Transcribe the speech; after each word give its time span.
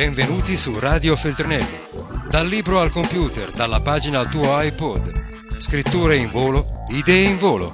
Benvenuti 0.00 0.56
su 0.56 0.80
Radio 0.80 1.14
Feltrinelli. 1.14 1.76
Dal 2.30 2.46
libro 2.46 2.80
al 2.80 2.90
computer, 2.90 3.50
dalla 3.50 3.82
pagina 3.84 4.20
al 4.20 4.30
tuo 4.30 4.58
iPod. 4.58 5.12
Scritture 5.60 6.16
in 6.16 6.30
volo, 6.30 6.64
idee 6.88 7.28
in 7.28 7.36
volo. 7.36 7.68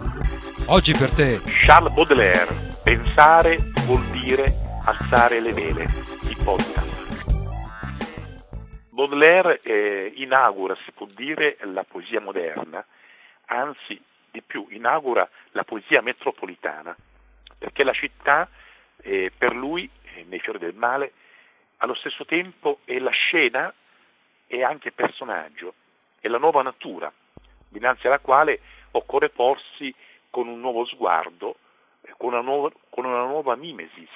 Oggi 0.66 0.90
per 0.90 1.14
te 1.14 1.38
Charles 1.62 1.92
Baudelaire. 1.92 2.50
Pensare 2.82 3.58
vuol 3.86 4.02
dire 4.10 4.42
alzare 4.82 5.38
le 5.38 5.52
vele. 5.52 5.86
Il. 6.26 6.36
Baudelaire 8.90 9.60
eh, 9.62 10.12
inaugura, 10.16 10.76
si 10.84 10.90
può 10.90 11.06
dire, 11.14 11.58
la 11.62 11.84
poesia 11.84 12.20
moderna, 12.20 12.84
anzi 13.44 14.02
di 14.32 14.42
più, 14.42 14.66
inaugura 14.70 15.30
la 15.52 15.62
poesia 15.62 16.02
metropolitana, 16.02 16.96
perché 17.56 17.84
la 17.84 17.92
città 17.92 18.48
eh, 19.02 19.30
per 19.30 19.54
lui, 19.54 19.88
eh, 20.16 20.24
nei 20.28 20.40
fiori 20.40 20.58
del 20.58 20.74
male, 20.74 21.12
allo 21.78 21.94
stesso 21.94 22.24
tempo 22.24 22.80
è 22.84 22.98
la 22.98 23.10
scena 23.10 23.72
e 24.46 24.62
anche 24.62 24.92
personaggio, 24.92 25.74
è 26.20 26.28
la 26.28 26.38
nuova 26.38 26.62
natura, 26.62 27.12
dinanzi 27.68 28.06
alla 28.06 28.18
quale 28.18 28.60
occorre 28.92 29.28
porsi 29.28 29.94
con 30.30 30.48
un 30.48 30.60
nuovo 30.60 30.84
sguardo, 30.86 31.56
eh, 32.02 32.14
con 32.16 32.32
una 32.32 32.40
nuova, 32.40 32.70
con 32.88 33.04
una 33.04 33.24
nuova 33.24 33.56
mimesis. 33.56 34.10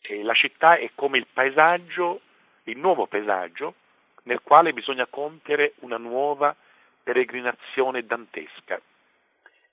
E 0.00 0.22
la 0.22 0.34
città 0.34 0.76
è 0.76 0.90
come 0.94 1.18
il 1.18 1.26
paesaggio, 1.32 2.20
il 2.64 2.78
nuovo 2.78 3.06
paesaggio, 3.06 3.74
nel 4.24 4.40
quale 4.42 4.72
bisogna 4.72 5.06
compiere 5.06 5.74
una 5.80 5.96
nuova 5.96 6.54
peregrinazione 7.02 8.04
dantesca. 8.04 8.80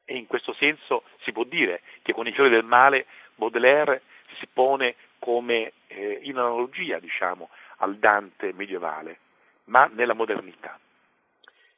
E 0.06 0.16
in 0.16 0.26
questo 0.26 0.54
senso 0.54 1.04
si 1.22 1.32
può 1.32 1.44
dire 1.44 1.82
che 2.02 2.14
con 2.14 2.28
i 2.28 2.32
fiori 2.32 2.50
del 2.50 2.64
male 2.64 3.06
Baudelaire 3.36 4.02
si 4.40 4.48
pone 4.48 4.96
come 5.20 5.74
eh, 5.88 6.20
in 6.24 6.38
analogia 6.38 7.00
diciamo, 7.00 7.50
al 7.78 7.98
Dante 7.98 8.54
medievale, 8.54 9.20
ma 9.66 9.90
nella 9.94 10.14
modernità. 10.14 10.80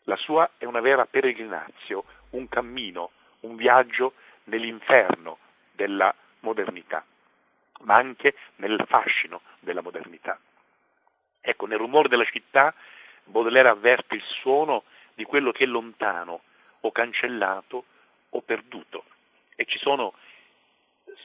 La 0.06 0.16
sua 0.16 0.50
è 0.58 0.66
una 0.66 0.80
vera 0.80 1.06
peregrinazio, 1.06 2.06
un 2.32 2.48
cammino, 2.48 3.12
un 3.42 3.56
viaggio 3.56 4.14
nell'inferno 4.46 5.38
della 5.72 6.14
modernità, 6.40 7.06
ma 7.82 7.96
anche 7.96 8.36
nel 8.58 8.84
fascino 8.88 9.42
della 9.60 9.82
modernità. 9.82 10.40
Ecco, 11.40 11.66
nel 11.66 11.78
rumore 11.78 12.08
della 12.08 12.26
città 12.26 12.74
Baudelaire 13.24 13.70
avverte 13.70 14.16
il 14.16 14.24
suono 14.24 14.84
di 15.14 15.24
quello 15.24 15.52
che 15.52 15.64
è 15.64 15.68
lontano, 15.68 16.42
o 16.82 16.92
cancellato, 16.92 17.86
o 18.30 18.42
perduto. 18.42 19.06
E 19.56 19.66
ci 19.66 19.78
sono 19.78 20.14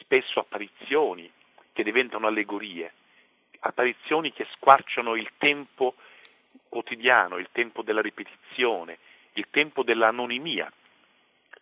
spesso 0.01 0.41
apparizioni 0.41 1.31
che 1.77 1.83
diventano 1.83 2.27
allegorie, 2.27 2.91
apparizioni 3.61 4.33
che 4.33 4.47
squarciano 4.53 5.15
il 5.15 5.31
tempo 5.37 5.95
quotidiano, 6.71 7.37
il 7.37 7.51
tempo 7.53 7.83
della 7.83 8.01
ripetizione, 8.01 8.97
il 9.35 9.49
tempo 9.51 9.83
dell'anonimia. 9.83 10.73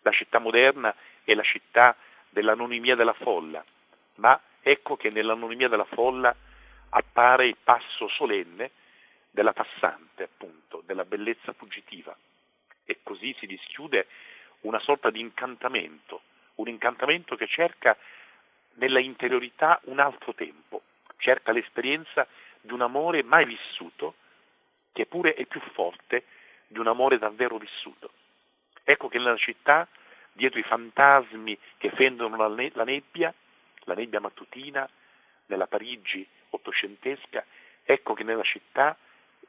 La 0.03 0.13
città 0.13 0.39
moderna 0.39 0.95
è 1.25 1.35
la 1.35 1.43
città 1.43 1.97
dell'anonimia 2.29 2.95
della 2.95 3.13
folla, 3.13 3.65
ma 4.17 4.41
ecco 4.63 4.97
che 4.97 5.11
nell'anonimia 5.11 5.67
della 5.67 5.83
folla 5.83 6.33
appare 6.91 7.49
il 7.49 7.57
passo 7.65 8.07
solenne 8.07 8.71
della 9.33 9.53
passante, 9.53 10.23
appunto, 10.23 10.81
della 10.87 11.05
bellezza 11.05 11.53
fuggitiva. 11.55 12.17
E 12.85 13.01
così 13.03 13.35
si 13.41 13.49
dischiude 13.49 14.07
una 14.61 14.79
sorta 14.79 15.11
di 15.11 15.19
incantamento, 15.19 16.23
un 16.55 16.69
incantamento 16.69 17.35
che 17.35 17.49
cerca 17.49 17.97
nella 18.75 19.01
interiorità 19.01 19.81
un 19.85 19.99
altro 19.99 20.35
tempo, 20.35 20.83
cerca 21.17 21.53
l'esperienza 21.53 22.27
di 22.61 22.73
un 22.73 22.83
amore 22.83 23.23
mai 23.23 23.45
vissuto, 23.45 24.15
che 24.93 25.07
pure 25.07 25.35
è 25.35 25.45
più 25.47 25.61
forte 25.73 26.25
di 26.67 26.79
un 26.79 26.87
amore 26.87 27.19
davvero 27.19 27.59
vissuto. 27.59 28.11
Ecco 28.85 29.09
che 29.09 29.19
nella 29.19 29.37
città, 29.37 29.87
dietro 30.33 30.59
i 30.59 30.65
fantasmi 30.65 31.59
che 31.79 31.91
fendono 31.91 32.37
la, 32.37 32.49
ne- 32.49 32.71
la 32.75 32.85
nebbia, 32.85 33.33
la 33.85 33.95
nebbia 33.95 34.21
mattutina, 34.21 34.89
nella 35.47 35.67
Parigi 35.67 36.27
ottocentesca, 36.51 37.45
ecco 37.83 38.15
che 38.15 38.25
nella 38.25 38.43
città 38.43 38.97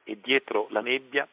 e 0.03 0.19
dietro 0.19 0.67
la 0.69 0.81
nebbia 0.81 1.27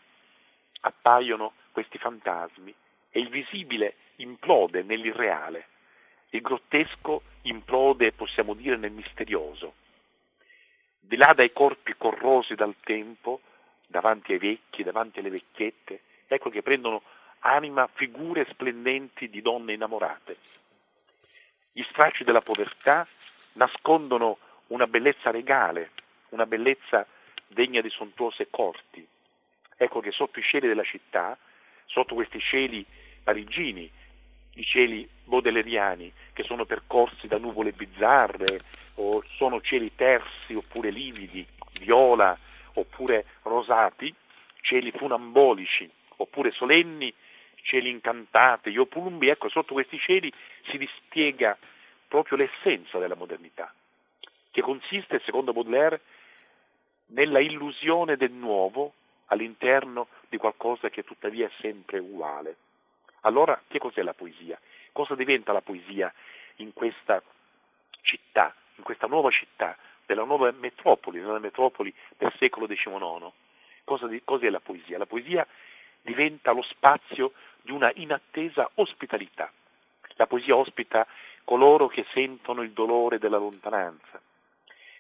appaiono 0.81 1.55
questi 1.73 1.99
fantasmi 1.99 2.75
e 3.11 3.21
il 3.21 3.29
visibile 3.29 3.97
implode 4.17 4.83
nell'irreale 4.83 5.69
il 6.35 6.41
grottesco 6.41 7.23
implode, 7.43 8.13
possiamo 8.13 8.55
dire, 8.55 8.77
nel 8.77 8.91
misterioso. 8.91 9.75
Di 10.99 11.17
là 11.17 11.33
dai 11.35 11.53
corpi 11.53 11.95
corrosi 11.97 12.55
dal 12.55 12.75
tempo, 12.83 13.41
davanti 13.87 14.33
ai 14.33 14.39
vecchi, 14.39 14.83
davanti 14.83 15.19
alle 15.19 15.31
vecchiette, 15.31 16.01
ecco 16.27 16.49
che 16.49 16.63
prendono 16.63 17.03
anima 17.41 17.89
figure 17.93 18.47
splendenti 18.51 19.29
di 19.29 19.43
donne 19.43 19.75
innamorate. 19.75 20.37
Gli 21.73 21.83
stracci 21.91 22.25
della 22.25 22.41
povertà 22.41 23.07
nascondono 23.55 24.39
una 24.69 24.87
bellezza 24.87 25.31
regale, 25.31 25.91
una 26.31 26.47
bellezza 26.47 27.07
degna 27.47 27.83
di 27.83 27.91
sontuose 27.91 28.49
corti. 28.49 29.07
Ecco 29.77 30.01
che 30.01 30.13
sotto 30.13 30.39
i 30.39 30.43
cieli 30.43 30.69
della 30.69 30.85
città, 30.85 31.37
sotto 31.87 32.15
questi 32.15 32.41
cieli 32.41 32.87
parigini, 33.23 33.91
i 34.55 34.65
cieli 34.65 35.09
bodeleriani 35.25 36.13
che 36.33 36.43
sono 36.43 36.65
percorsi 36.65 37.27
da 37.27 37.39
nuvole 37.39 37.73
bizzarre 37.73 38.61
o 38.97 39.23
sono 39.37 39.61
cieli 39.61 39.95
tersi 39.95 40.55
oppure 40.55 40.91
lividi, 40.91 41.47
viola 41.81 42.37
oppure 42.75 43.27
rosati, 43.43 44.15
cieli 44.61 44.91
funambolici 44.93 45.89
oppure 46.17 46.51
solenni, 46.51 47.13
cieli 47.63 47.91
incantati, 47.91 48.77
opulumbi, 48.77 49.29
ecco 49.29 49.49
sotto 49.49 49.73
questi 49.73 49.99
cieli 49.99 50.33
si 50.69 50.79
dispiega 50.79 51.57
proprio 52.09 52.37
l'essenza 52.37 52.99
della 52.99 53.15
modernità, 53.15 53.73
che 54.51 54.61
consiste, 54.61 55.21
secondo 55.25 55.53
Baudelaire, 55.53 56.01
nella 57.07 57.41
illusione 57.41 58.17
del 58.17 58.33
nuovo 58.33 58.93
all'interno 59.27 60.09
di 60.29 60.37
qualcosa 60.37 60.91
che 60.91 61.05
tuttavia 61.05 61.47
è 61.47 61.51
sempre 61.61 61.99
uguale. 61.99 62.57
Allora 63.23 63.61
che 63.69 63.79
cos'è 63.79 64.03
la 64.03 64.15
poesia? 64.15 64.59
Cosa 64.93 65.15
diventa 65.15 65.53
la 65.53 65.63
poesia 65.63 66.13
in 66.57 66.73
questa 66.73 67.23
città, 68.03 68.55
in 68.77 68.83
questa 68.83 69.07
nuova 69.07 69.31
città, 69.31 69.77
della 70.07 70.25
nuova 70.25 70.53
metropoli, 70.53 71.21
nella 71.21 71.39
metropoli 71.39 71.93
del 72.17 72.33
secolo 72.39 72.67
XIX? 72.67 73.31
Cosa 73.85 74.07
di, 74.07 74.21
cos'è 74.25 74.51
la 74.51 74.61
poesia? 74.61 74.99
La 74.99 75.07
poesia 75.07 75.47
diventa 76.03 76.53
lo 76.53 76.63
spazio 76.63 77.33
di 77.63 77.71
una 77.71 77.91
inattesa 77.95 78.69
ospitalità. 78.75 79.51
La 80.17 80.27
poesia 80.27 80.57
ospita 80.57 81.07
coloro 81.45 81.89
che 81.89 82.05
sentono 82.13 82.63
il 82.63 82.73
dolore 82.73 83.19
della 83.19 83.39
lontananza, 83.39 84.21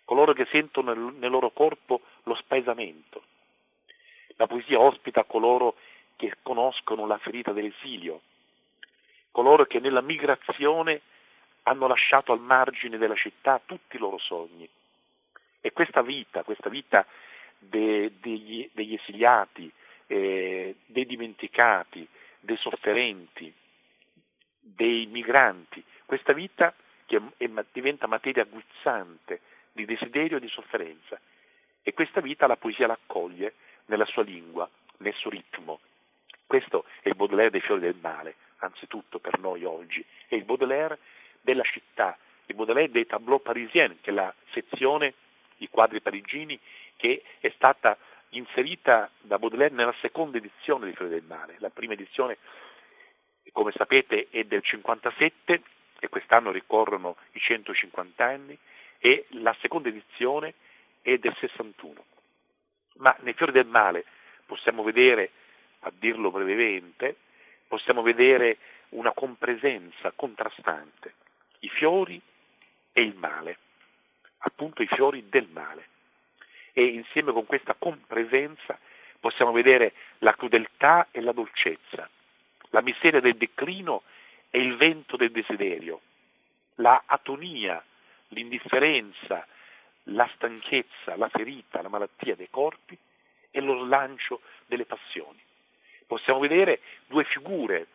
coloro 0.05 0.32
che 0.32 0.47
sentono 0.50 0.94
nel 0.94 1.31
loro 1.31 1.50
corpo 1.50 2.03
lo 2.25 2.34
spaesamento. 2.34 3.22
La 4.37 4.47
poesia 4.47 4.81
ospita 4.81 5.25
coloro 5.25 5.77
che 6.22 6.37
conoscono 6.41 7.05
la 7.05 7.19
ferita 7.19 7.50
dell'esilio, 7.50 8.21
coloro 9.33 9.65
che 9.65 9.81
nella 9.81 10.03
migrazione 10.03 11.00
hanno 11.65 11.88
lasciato 11.88 12.31
al 12.31 12.38
margine 12.38 12.97
della 12.97 13.16
città 13.16 13.60
tutti 13.65 13.97
i 13.97 13.99
loro 13.99 14.19
sogni. 14.19 14.69
E 15.61 15.72
questa 15.72 16.00
vita, 16.00 16.44
questa 16.44 16.69
vita 16.69 17.05
de, 17.59 18.12
degli, 18.21 18.71
degli, 18.72 18.94
esiliati, 18.94 19.69
eh, 20.06 20.77
dei 20.87 21.06
dimenticati, 21.06 22.06
dei 22.38 22.56
sofferenti, 22.56 23.53
dei 24.61 25.06
migranti, 25.06 25.82
questa 26.05 26.32
vita 26.32 26.72
che 27.05 27.21
è, 27.37 27.50
diventa 27.72 28.06
materia 28.06 28.44
guizzante 28.44 29.41
di 29.73 29.85
desiderio 29.87 30.37
e 30.37 30.41
di 30.41 30.49
sofferenza. 30.49 31.19
E 31.82 31.93
questa 31.94 32.20
vita 32.20 32.47
la 32.47 32.56
poesia 32.56 32.87
l'accoglie 32.87 33.55
nella 33.87 34.05
sua 34.05 34.23
lingua, 34.23 34.70
nel 34.99 35.14
suo 35.14 35.31
ritmo, 35.31 35.81
questo 36.52 36.84
è 37.00 37.08
il 37.08 37.14
Baudelaire 37.14 37.50
dei 37.50 37.62
fiori 37.62 37.81
del 37.81 37.96
male, 37.99 38.34
anzitutto 38.58 39.19
per 39.19 39.38
noi 39.38 39.64
oggi, 39.64 40.04
è 40.26 40.34
il 40.34 40.44
Baudelaire 40.44 40.99
della 41.40 41.62
città, 41.62 42.19
il 42.44 42.54
Baudelaire 42.54 42.93
dei 42.93 43.06
tableaux 43.06 43.43
parisiens, 43.43 43.96
che 44.02 44.10
è 44.10 44.12
la 44.12 44.34
sezione, 44.50 45.14
i 45.58 45.70
quadri 45.70 46.02
parigini, 46.02 46.60
che 46.96 47.22
è 47.38 47.50
stata 47.54 47.96
inserita 48.31 49.10
da 49.22 49.38
Baudelaire 49.38 49.75
nella 49.75 49.94
seconda 50.02 50.37
edizione 50.37 50.84
dei 50.84 50.94
Fiori 50.94 51.10
del 51.10 51.22
Male. 51.22 51.56
La 51.56 51.70
prima 51.70 51.94
edizione, 51.94 52.37
come 53.52 53.72
sapete, 53.72 54.26
è 54.28 54.44
del 54.44 54.62
57 54.62 55.62
e 56.00 56.08
quest'anno 56.10 56.50
ricorrono 56.50 57.16
i 57.31 57.38
150 57.38 58.22
anni 58.22 58.58
e 58.99 59.25
la 59.31 59.56
seconda 59.62 59.88
edizione 59.88 60.52
è 61.00 61.16
del 61.16 61.34
61. 61.34 62.04
Ma 62.96 63.16
nei 63.20 63.32
Fiori 63.32 63.52
del 63.52 63.66
Male 63.66 64.04
possiamo 64.44 64.82
vedere 64.82 65.31
a 65.84 65.93
dirlo 65.96 66.31
brevemente, 66.31 67.17
possiamo 67.67 68.02
vedere 68.02 68.58
una 68.90 69.12
compresenza 69.12 70.12
contrastante, 70.14 71.14
i 71.61 71.69
fiori 71.69 72.20
e 72.93 73.02
il 73.02 73.14
male, 73.17 73.58
appunto 74.38 74.82
i 74.82 74.87
fiori 74.87 75.29
del 75.29 75.49
male. 75.50 75.88
e 76.75 76.84
insieme 76.84 77.32
con 77.32 77.44
questa 77.44 77.75
compresenza 77.79 78.79
possiamo 79.20 79.52
vedere 79.52 79.93
la 80.20 80.34
crudeltà 80.34 81.08
e 81.11 81.20
la 81.20 81.32
dolcezza, 81.32 82.08
la 82.70 82.81
miseria 82.81 83.20
del 83.20 83.37
declino 83.37 84.05
e 84.49 84.58
il 84.58 84.76
vento 84.76 85.19
del 85.19 85.31
desiderio, 85.31 86.00
la 86.76 87.02
atonia, 87.05 87.85
l'indifferenza, 88.28 89.46
la 90.05 90.28
stanchezza, 90.35 91.14
la 91.17 91.28
ferita, 91.28 91.82
la 91.82 91.88
malattia 91.88 92.35
dei 92.35 92.49
corpi 92.50 92.96
e 93.50 93.61
lo 93.61 93.85
slancio 93.85 94.40
delle 94.67 94.87
passioni. 94.87 95.40
Possiamo 96.12 96.41
vedere 96.41 96.81
due 97.06 97.25
figure 97.25 97.87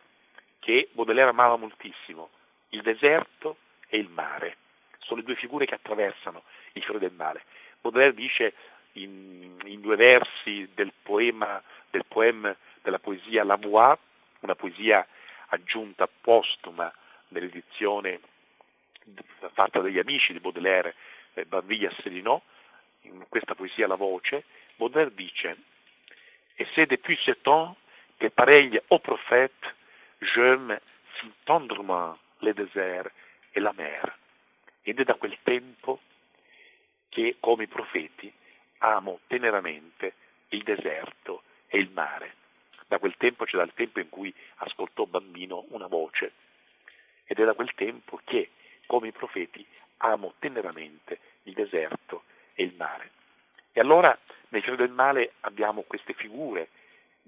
che 0.58 0.88
Baudelaire 0.90 1.30
amava 1.30 1.54
moltissimo, 1.54 2.30
il 2.70 2.82
deserto 2.82 3.58
e 3.86 3.96
il 3.96 4.08
mare. 4.08 4.56
Sono 4.98 5.20
le 5.20 5.24
due 5.24 5.36
figure 5.36 5.66
che 5.66 5.74
attraversano 5.74 6.42
il 6.72 6.82
fiore 6.82 6.98
del 6.98 7.12
male. 7.12 7.44
Baudelaire 7.80 8.14
dice 8.14 8.54
in, 8.94 9.56
in 9.66 9.80
due 9.80 9.94
versi 9.94 10.68
del 10.74 10.92
poema, 11.00 11.62
del 11.90 12.04
poema 12.08 12.52
della 12.82 12.98
poesia 12.98 13.44
La 13.44 13.54
Voix, 13.54 13.96
una 14.40 14.56
poesia 14.56 15.06
aggiunta 15.50 16.08
postuma 16.08 16.92
nell'edizione 17.28 18.18
fatta 19.52 19.78
dagli 19.78 20.00
amici 20.00 20.32
di 20.32 20.40
Baudelaire, 20.40 20.96
eh, 21.34 21.44
Baviglia 21.44 21.94
Selinò, 22.02 22.42
in 23.02 23.26
questa 23.28 23.54
poesia 23.54 23.86
La 23.86 23.94
Voce, 23.94 24.42
Baudelaire 24.74 25.14
dice 25.14 25.56
«Et 26.56 26.66
c'est 26.74 26.90
depuis 26.90 27.16
ce 27.22 27.30
temps 27.42 27.76
que 28.18 28.28
pareil 28.30 28.80
au 28.88 28.98
prophète, 28.98 29.74
j'aime 30.20 30.78
si 31.18 31.30
tendrement 31.44 32.18
le 32.40 32.52
désert 32.52 33.10
e 33.52 33.60
la 33.60 33.72
mer». 33.72 34.16
Ed 34.82 35.00
è 35.00 35.04
da 35.04 35.14
quel 35.14 35.36
tempo 35.42 36.00
che, 37.10 37.36
come 37.40 37.64
i 37.64 37.66
profeti, 37.66 38.32
amo 38.78 39.20
teneramente 39.26 40.14
il 40.48 40.62
deserto 40.62 41.42
e 41.66 41.78
il 41.78 41.90
mare. 41.90 42.34
Da 42.86 42.98
quel 42.98 43.16
tempo, 43.18 43.44
cioè 43.44 43.60
dal 43.60 43.74
tempo 43.74 44.00
in 44.00 44.08
cui 44.08 44.34
ascoltò 44.56 45.04
bambino 45.04 45.66
una 45.68 45.86
voce. 45.88 46.32
Ed 47.24 47.38
è 47.38 47.44
da 47.44 47.52
quel 47.52 47.74
tempo 47.74 48.18
che, 48.24 48.50
come 48.86 49.08
i 49.08 49.12
profeti, 49.12 49.66
amo 49.98 50.34
teneramente 50.38 51.18
il 51.42 51.52
deserto 51.52 52.24
e 52.54 52.62
il 52.62 52.74
mare. 52.76 53.10
E 53.72 53.80
allora 53.80 54.16
nel 54.48 54.62
fiore 54.62 54.78
del 54.78 54.90
male 54.90 55.34
abbiamo 55.40 55.82
queste 55.82 56.14
figure 56.14 56.68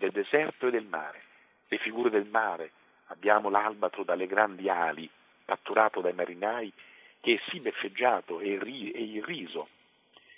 del 0.00 0.12
deserto 0.12 0.66
e 0.66 0.70
del 0.70 0.86
mare. 0.86 1.22
Le 1.68 1.76
figure 1.76 2.08
del 2.08 2.26
mare 2.26 2.72
abbiamo 3.08 3.50
l'albatro 3.50 4.02
dalle 4.02 4.26
grandi 4.26 4.68
ali, 4.70 5.08
catturato 5.44 6.00
dai 6.00 6.14
marinai, 6.14 6.72
che 7.20 7.34
è 7.34 7.50
sì 7.50 7.60
beffeggiato 7.60 8.40
e 8.40 8.48
irriso 8.48 9.68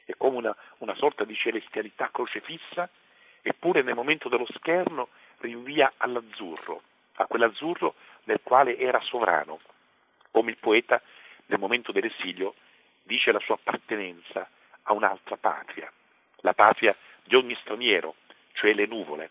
è 0.04 0.14
come 0.16 0.38
una, 0.38 0.56
una 0.78 0.94
sorta 0.94 1.24
di 1.24 1.34
celestialità 1.34 2.10
crocefissa, 2.12 2.88
eppure 3.40 3.82
nel 3.82 3.94
momento 3.94 4.28
dello 4.28 4.46
scherno 4.54 5.08
rinvia 5.38 5.92
all'azzurro, 5.96 6.82
a 7.14 7.26
quell'azzurro 7.26 7.94
nel 8.24 8.40
quale 8.42 8.76
era 8.76 9.00
sovrano, 9.00 9.60
come 10.30 10.50
il 10.50 10.58
poeta 10.58 11.00
nel 11.46 11.58
momento 11.58 11.92
dell'esilio 11.92 12.54
dice 13.02 13.32
la 13.32 13.40
sua 13.40 13.54
appartenenza 13.54 14.48
a 14.82 14.92
un'altra 14.92 15.36
patria, 15.36 15.90
la 16.38 16.54
patria 16.54 16.96
di 17.24 17.34
ogni 17.34 17.56
straniero, 17.60 18.16
cioè 18.52 18.72
le 18.74 18.86
nuvole. 18.86 19.30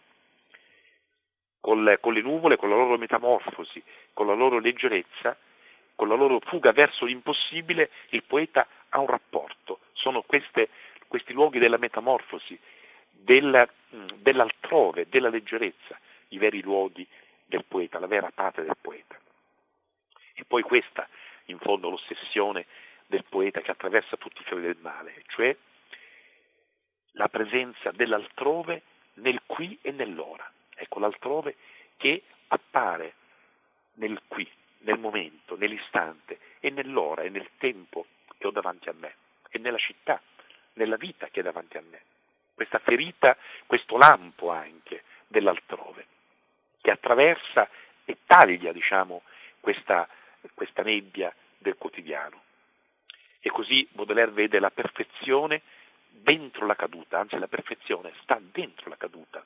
Con 1.61 1.83
le, 1.83 1.99
con 1.99 2.13
le 2.13 2.21
nuvole, 2.21 2.57
con 2.57 2.69
la 2.69 2.75
loro 2.75 2.97
metamorfosi, 2.97 3.81
con 4.13 4.27
la 4.27 4.33
loro 4.33 4.59
leggerezza, 4.59 5.37
con 5.95 6.07
la 6.07 6.15
loro 6.15 6.39
fuga 6.39 6.71
verso 6.71 7.05
l'impossibile, 7.05 7.91
il 8.09 8.23
poeta 8.23 8.67
ha 8.89 8.99
un 8.99 9.07
rapporto, 9.07 9.81
sono 9.93 10.23
queste, 10.23 10.69
questi 11.07 11.33
luoghi 11.33 11.59
della 11.59 11.77
metamorfosi, 11.77 12.57
della, 13.09 13.67
dell'altrove, 14.15 15.07
della 15.07 15.29
leggerezza, 15.29 15.99
i 16.29 16.37
veri 16.39 16.61
luoghi 16.61 17.07
del 17.45 17.63
poeta, 17.65 17.99
la 17.99 18.07
vera 18.07 18.31
patria 18.33 18.65
del 18.65 18.77
poeta. 18.81 19.19
E 20.33 20.43
poi 20.45 20.63
questa, 20.63 21.07
in 21.45 21.59
fondo, 21.59 21.89
l'ossessione 21.89 22.65
del 23.05 23.25
poeta 23.27 23.61
che 23.61 23.71
attraversa 23.71 24.17
tutti 24.17 24.41
i 24.41 24.45
fiori 24.45 24.63
del 24.63 24.77
male, 24.79 25.23
cioè 25.27 25.55
la 27.11 27.27
presenza 27.27 27.91
dell'altrove 27.91 28.81
nel 29.15 29.41
qui 29.45 29.77
e 29.81 29.91
nell'ora. 29.91 30.49
Ecco, 30.81 30.98
l'altrove 30.98 31.56
che 31.98 32.24
appare 32.48 33.13
nel 33.94 34.19
qui, 34.28 34.50
nel 34.80 34.98
momento, 34.98 35.56
nell'istante 35.56 36.39
e 36.60 36.72
nell'ora 36.72 37.22
e 37.22 37.30
nel 37.30 37.50
tempo 37.60 38.07
che 38.39 38.48
ho 38.48 38.51
davanti 38.51 38.89
a 38.89 38.94
me 38.94 39.16
e 39.51 39.60
nella 39.60 39.78
città, 39.78 40.19
nella 40.74 40.95
vita 40.95 41.28
che 41.28 41.42
è 41.42 41.44
davanti 41.44 41.78
a 41.78 41.83
me. 41.88 42.01
Questa 42.56 42.80
ferita, 42.80 43.38
questo 43.68 43.95
lampo 43.95 44.50
anche 44.50 45.04
dell'altrove, 45.28 46.07
che 46.81 46.89
attraversa 46.89 47.69
e 48.04 48.18
taglia, 48.25 48.72
diciamo, 48.72 49.22
questa, 49.60 50.07
questa 50.56 50.81
nebbia 50.81 51.31
del 51.60 51.75
quotidiano. 51.78 52.42
E 53.39 53.51
così 53.51 53.88
Baudelaire 53.92 54.31
vede 54.31 54.60
la 54.60 54.72
perfezione 54.72 55.62
dentro 56.07 56.66
la 56.66 56.75
caduta, 56.75 57.19
anzi 57.19 57.38
la 57.38 57.48
perfezione 57.48 58.13
sta 58.24 58.39
dentro 58.42 58.89
la 58.89 58.98
caduta. 58.98 59.45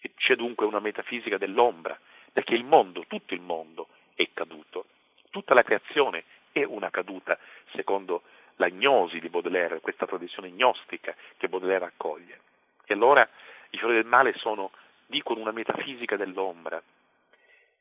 E 0.00 0.12
c'è 0.14 0.27
dunque 0.38 0.66
una 0.66 0.78
metafisica 0.78 1.36
dell'ombra, 1.36 1.98
perché 2.32 2.54
il 2.54 2.64
mondo, 2.64 3.04
tutto 3.08 3.34
il 3.34 3.40
mondo 3.40 3.88
è 4.14 4.26
caduto, 4.32 4.86
tutta 5.30 5.52
la 5.52 5.64
creazione 5.64 6.22
è 6.52 6.62
una 6.62 6.90
caduta, 6.90 7.36
secondo 7.74 8.22
la 8.56 8.68
gnosi 8.68 9.18
di 9.18 9.28
Baudelaire, 9.28 9.80
questa 9.80 10.06
tradizione 10.06 10.50
gnostica 10.50 11.14
che 11.36 11.48
Baudelaire 11.48 11.86
accoglie. 11.86 12.40
E 12.86 12.94
allora 12.94 13.28
i 13.70 13.78
fiori 13.78 13.94
del 13.94 14.06
male 14.06 14.32
sono, 14.34 14.70
dicono, 15.06 15.40
una 15.40 15.50
metafisica 15.52 16.16
dell'ombra 16.16 16.80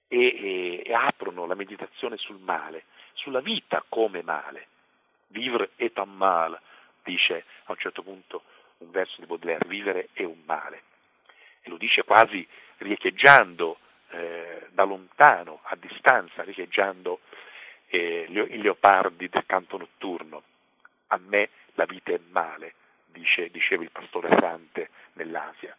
e, 0.08 0.18
e, 0.18 0.82
e 0.84 0.94
aprono 0.94 1.46
la 1.46 1.56
meditazione 1.56 2.18
sul 2.18 2.40
male, 2.40 2.86
sulla 3.14 3.40
vita 3.40 3.84
come 3.88 4.24
male. 4.24 4.68
Vivre 5.28 5.72
est 5.76 5.98
un 6.00 6.16
mal, 6.16 6.60
dice 7.04 7.46
a 7.66 7.72
un 7.72 7.78
certo 7.78 8.02
punto 8.02 8.44
un 8.80 8.90
verso 8.92 9.20
di 9.20 9.28
Baudelaire, 9.28 9.68
vivere 9.68 10.10
è 10.14 10.24
un 10.24 10.42
male. 10.46 10.87
Lo 11.78 11.86
dice 11.86 12.04
quasi 12.04 12.46
riecheggiando 12.78 13.78
eh, 14.10 14.66
da 14.72 14.84
lontano, 14.84 15.60
a 15.66 15.76
distanza, 15.76 16.42
riecheggiando 16.42 17.20
eh, 17.90 18.26
i 18.28 18.62
leopardi 18.64 19.30
del 19.30 19.46
canto 19.46 19.78
notturno. 19.78 20.42
A 21.10 21.20
me 21.20 21.50
la 21.76 21.86
vita 21.86 22.12
è 22.12 22.20
male, 22.30 22.74
dice, 23.06 23.52
diceva 23.52 23.84
il 23.84 23.92
pastore 23.92 24.36
Sante 24.40 24.90
nell'Asia, 25.14 25.78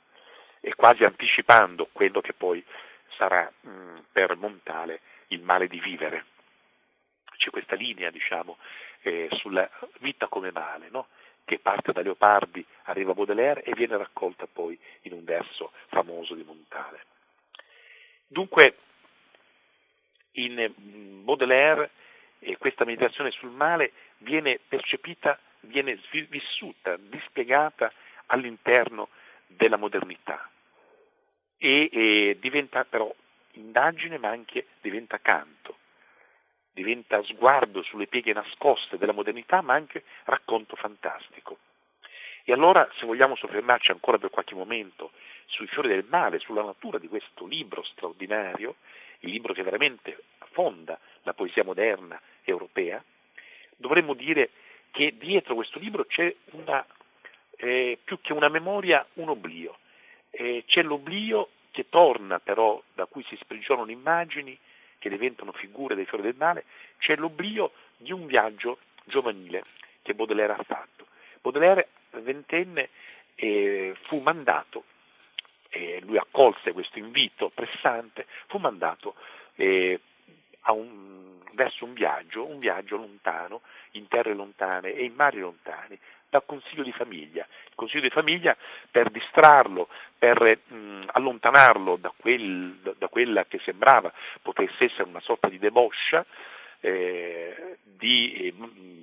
e 0.60 0.72
quasi 0.76 1.02
anticipando 1.02 1.88
quello 1.90 2.20
che 2.20 2.32
poi 2.32 2.64
sarà 3.16 3.50
mh, 3.60 3.68
mm, 3.68 3.98
per 4.12 4.36
Montale 4.36 5.00
il 5.28 5.42
male 5.42 5.66
di 5.66 5.80
vivere. 5.80 6.26
C'è 7.36 7.50
questa 7.50 7.74
linea, 7.74 8.10
diciamo, 8.10 8.56
eh, 9.00 9.28
sulla 9.32 9.68
vita 9.98 10.28
come 10.28 10.52
male, 10.52 10.90
no? 10.90 11.08
Che 11.48 11.58
parte 11.58 11.92
da 11.92 12.02
Leopardi, 12.02 12.62
arriva 12.84 13.12
a 13.12 13.14
Baudelaire 13.14 13.62
e 13.62 13.72
viene 13.72 13.96
raccolta 13.96 14.46
poi 14.46 14.78
in 15.02 15.14
un 15.14 15.24
verso 15.24 15.72
famoso 15.86 16.34
di 16.34 16.44
Montale. 16.44 17.06
Dunque, 18.26 18.76
in 20.32 20.74
mm, 20.78 21.24
Baudelaire 21.24 21.90
e 22.38 22.58
questa 22.58 22.84
meditazione 22.84 23.30
sul 23.30 23.48
male 23.48 23.92
viene 24.18 24.60
percepita, 24.68 25.38
viene 25.60 25.98
vissuta, 26.28 26.98
dispiegata 26.98 27.90
all'interno 28.26 29.08
della 29.46 29.78
modernità 29.78 30.50
e, 31.56 31.88
e 31.90 32.36
diventa 32.38 32.84
però 32.84 33.10
indagine 33.52 34.18
ma 34.18 34.28
anche 34.28 34.66
diventa 34.82 35.18
canto, 35.18 35.57
diventa 36.78 37.22
sguardo 37.24 37.82
sulle 37.82 38.06
pieghe 38.06 38.32
nascoste 38.32 38.98
della 38.98 39.12
modernità 39.12 39.60
ma 39.62 39.74
anche 39.74 40.04
racconto 40.24 40.76
fantastico. 40.76 41.58
E 42.44 42.52
allora 42.52 42.88
se 42.98 43.04
vogliamo 43.04 43.34
soffermarci 43.34 43.90
ancora 43.90 44.16
per 44.16 44.30
qualche 44.30 44.54
momento 44.54 45.10
sui 45.46 45.66
fiori 45.66 45.88
del 45.88 46.06
male, 46.08 46.38
sulla 46.38 46.62
natura 46.62 46.98
di 46.98 47.08
questo 47.08 47.46
libro 47.46 47.82
straordinario, 47.82 48.76
il 49.20 49.30
libro 49.30 49.52
che 49.52 49.62
veramente 49.62 50.22
fonda 50.52 50.98
la 51.22 51.34
poesia 51.34 51.64
moderna 51.64 52.20
europea, 52.44 53.02
dovremmo 53.76 54.14
dire 54.14 54.50
che 54.92 55.14
dietro 55.18 55.56
questo 55.56 55.78
libro 55.78 56.04
c'è 56.04 56.34
una, 56.52 56.86
eh, 57.56 57.98
più 58.02 58.20
che 58.20 58.32
una 58.32 58.48
memoria, 58.48 59.04
un 59.14 59.28
oblio. 59.28 59.78
Eh, 60.30 60.64
c'è 60.66 60.82
l'oblio 60.82 61.50
che 61.70 61.88
torna 61.88 62.38
però, 62.38 62.80
da 62.94 63.06
cui 63.06 63.24
si 63.24 63.36
sprigionano 63.36 63.90
immagini 63.90 64.58
che 64.98 65.08
diventano 65.08 65.52
figure 65.52 65.94
dei 65.94 66.06
fiori 66.06 66.22
del 66.22 66.36
male, 66.36 66.64
c'è 66.98 67.16
l'oblio 67.16 67.72
di 67.96 68.12
un 68.12 68.26
viaggio 68.26 68.78
giovanile 69.04 69.64
che 70.02 70.14
Baudelaire 70.14 70.54
ha 70.54 70.62
fatto. 70.62 71.06
Baudelaire, 71.40 71.88
ventenne, 72.10 72.90
eh, 73.34 73.94
fu 74.02 74.20
mandato, 74.20 74.84
eh, 75.70 76.00
lui 76.02 76.18
accolse 76.18 76.72
questo 76.72 76.98
invito 76.98 77.50
pressante, 77.50 78.26
fu 78.46 78.58
mandato 78.58 79.14
eh, 79.56 80.00
un, 80.66 81.38
verso 81.52 81.84
un 81.84 81.92
viaggio, 81.92 82.46
un 82.46 82.58
viaggio 82.58 82.96
lontano, 82.96 83.62
in 83.92 84.08
terre 84.08 84.34
lontane 84.34 84.92
e 84.92 85.04
in 85.04 85.14
mari 85.14 85.38
lontani, 85.40 85.98
dal 86.28 86.44
consiglio 86.44 86.82
di 86.82 86.92
famiglia. 86.92 87.46
Il 87.66 87.74
consiglio 87.74 88.02
di 88.02 88.10
famiglia 88.10 88.56
per 88.90 89.10
distrarlo, 89.10 89.88
per 90.18 90.58
mh, 90.66 91.08
allontanarlo 91.12 91.96
da, 91.96 92.12
quel, 92.16 92.94
da, 92.96 93.08
quella 93.08 93.44
che 93.46 93.60
sembrava 93.64 94.12
potesse 94.42 94.84
essere 94.84 95.04
una 95.04 95.20
sorta 95.20 95.48
di 95.48 95.58
deboscia, 95.58 96.24
eh, 96.80 97.78
di, 97.82 98.54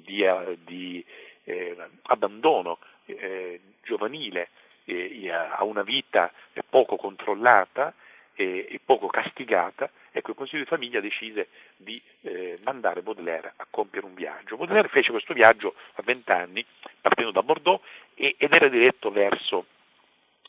di, 0.04 0.22
eh, 0.24 0.58
di 0.64 1.06
eh, 1.44 1.76
abbandono 2.04 2.80
eh, 3.06 3.60
giovanile 3.84 4.50
eh, 4.86 5.32
a 5.32 5.64
una 5.64 5.84
vita 5.84 6.32
poco 6.70 6.96
controllata 6.96 7.94
e 8.38 8.82
poco 8.84 9.08
castigata, 9.08 9.90
ecco 10.16 10.32
il 10.32 10.38
Consiglio 10.38 10.64
di 10.64 10.70
famiglia 10.70 11.02
decise 11.02 11.50
di 11.76 12.02
eh, 12.22 12.58
mandare 12.64 13.02
Baudelaire 13.02 13.54
a 13.58 13.68
compiere 13.70 14.06
un 14.06 14.14
viaggio. 14.14 14.56
Baudelaire 14.56 14.88
fece 14.88 15.12
questo 15.12 15.34
viaggio 15.34 15.76
a 15.96 16.02
20 16.04 16.32
anni, 16.32 16.66
partendo 17.02 17.32
da 17.32 17.44
Bordeaux, 17.44 17.84
e, 18.14 18.36
ed 18.38 18.54
era 18.54 18.70
diretto 18.70 19.12
verso, 19.12 19.66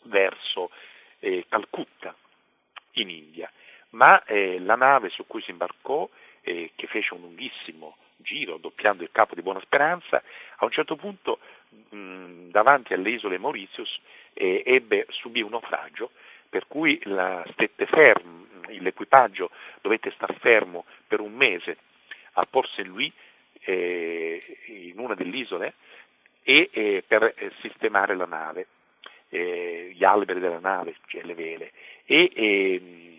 verso 0.03 0.71
eh, 1.19 1.47
Calcutta, 1.49 2.15
in 2.93 3.11
India. 3.11 3.51
Ma 3.91 4.23
eh, 4.25 4.61
la 4.61 4.77
nave 4.77 5.09
su 5.09 5.27
cui 5.27 5.43
si 5.43 5.51
imbarcò, 5.51 6.09
eh, 6.43 6.71
che 6.77 6.87
fece 6.87 7.15
un 7.15 7.23
lunghissimo 7.23 7.97
giro, 8.19 8.59
doppiando 8.59 9.03
il 9.03 9.11
capo 9.11 9.35
di 9.35 9.43
Buona 9.43 9.61
Speranza, 9.61 10.23
a 10.57 10.65
un 10.65 10.71
certo 10.71 10.95
punto 10.95 11.41
mh, 11.91 12.51
davanti 12.51 12.93
alle 12.95 13.11
isole 13.11 13.39
Mauritius 13.39 13.99
eh, 14.33 14.63
ebbe, 14.65 15.07
subì 15.11 15.43
un 15.43 15.51
naufragio 15.51 16.11
per 16.49 16.67
cui 16.69 17.01
la, 17.05 17.45
stette 17.53 17.87
fermo, 17.87 18.36
l'equipaggio 18.81 19.51
dovette 19.81 20.13
star 20.13 20.35
fermo 20.39 20.85
per 21.07 21.21
un 21.21 21.33
mese 21.33 21.77
a 22.39 22.47
Port 22.47 22.71
Saint 22.75 22.91
Louis, 22.91 23.13
eh, 23.61 24.43
in 24.67 24.99
una 24.99 25.15
delle 25.15 25.37
isole, 25.37 25.75
e, 26.43 26.71
eh, 26.73 27.05
per 27.07 27.35
eh, 27.37 27.53
sistemare 27.61 28.15
la 28.15 28.27
nave, 28.27 28.67
eh, 29.31 29.91
gli 29.93 30.05
alberi 30.05 30.39
della 30.39 30.61
nave, 30.61 30.97
cioè 31.07 31.23
le 31.23 31.35
vele. 31.35 31.73
E 32.05 32.31
ehm, 32.35 33.15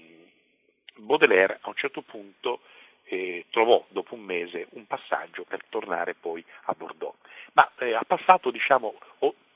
Baudelaire 0.96 1.60
a 1.62 1.68
un 1.68 1.76
certo 1.76 2.02
punto 2.02 2.62
eh, 3.04 3.46
trovò 3.50 3.86
dopo 3.90 4.16
un 4.16 4.22
mese 4.22 4.68
un 4.72 4.88
passaggio 4.88 5.44
per 5.44 5.64
tornare 5.70 6.16
poi 6.16 6.44
a 6.64 6.74
Bordeaux. 6.74 7.16
Ma 7.54 7.70
eh, 7.80 7.94
ha 7.94 8.04
passato 8.06 8.50
diciamo, 8.50 8.96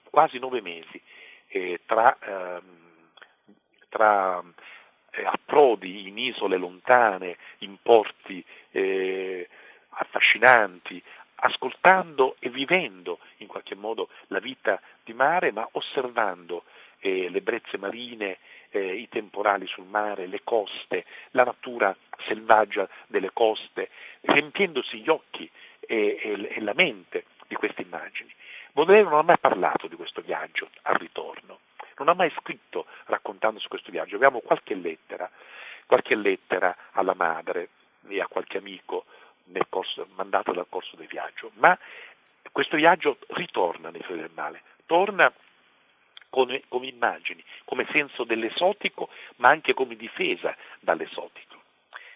quasi 0.03 0.38
nove 0.38 0.62
mesi 0.62 1.01
tra, 1.86 2.17
ehm, 2.20 2.62
tra 3.89 4.43
approdi 5.25 6.07
in 6.07 6.17
isole 6.17 6.57
lontane, 6.57 7.37
in 7.59 7.77
porti 7.81 8.43
eh, 8.71 9.47
affascinanti, 9.89 11.01
ascoltando 11.35 12.35
e 12.39 12.49
vivendo 12.49 13.19
in 13.37 13.47
qualche 13.47 13.75
modo 13.75 14.09
la 14.27 14.39
vita 14.39 14.79
di 15.03 15.13
mare, 15.13 15.51
ma 15.51 15.67
osservando 15.71 16.63
eh, 16.99 17.29
le 17.29 17.41
brezze 17.41 17.77
marine, 17.77 18.37
eh, 18.69 18.95
i 18.95 19.09
temporali 19.09 19.67
sul 19.67 19.85
mare, 19.85 20.27
le 20.27 20.41
coste, 20.43 21.05
la 21.31 21.43
natura 21.43 21.95
selvaggia 22.27 22.87
delle 23.07 23.31
coste, 23.33 23.89
riempiendosi 24.21 24.99
gli 24.99 25.09
occhi 25.09 25.49
e, 25.79 26.19
e, 26.21 26.47
e 26.55 26.61
la 26.61 26.73
mente 26.73 27.25
di 27.47 27.55
queste 27.55 27.81
immagini. 27.81 28.33
Baudelaire 28.71 29.09
non 29.09 29.19
ha 29.19 29.23
mai 29.23 29.39
parlato 29.39 29.87
di 29.87 29.95
questo 29.95 30.21
viaggio 30.21 30.69
al 30.83 30.95
ritorno, 30.95 31.59
non 32.03 32.10
ha 32.10 32.17
mai 32.17 32.31
scritto 32.39 32.86
raccontando 33.05 33.60
su 33.60 33.67
questo 33.67 33.91
viaggio. 33.91 34.15
Abbiamo 34.15 34.39
qualche 34.39 34.75
lettera, 34.75 35.29
qualche 35.86 36.15
lettera 36.15 36.75
alla 36.91 37.13
madre 37.13 37.70
e 38.08 38.20
a 38.20 38.27
qualche 38.27 38.58
amico 38.58 39.05
corso, 39.70 40.08
mandato 40.15 40.51
dal 40.51 40.67
corso 40.70 40.96
del 40.96 41.08
viaggio, 41.08 41.51
ma 41.55 41.77
questo 42.51 42.75
viaggio 42.75 43.17
ritorna 43.29 43.89
nei 43.89 44.01
Fiori 44.03 44.22
del 44.22 44.31
Male, 44.34 44.62
torna 44.86 45.31
come, 46.29 46.63
come 46.67 46.88
immagini, 46.88 47.43
come 47.65 47.88
senso 47.91 48.24
dell'esotico, 48.24 49.10
ma 49.38 49.50
anche 49.50 49.74
come 49.74 49.96
difesa 49.96 50.55
dall'esotico. 50.79 51.60